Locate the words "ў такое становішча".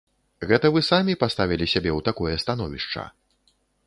1.91-3.05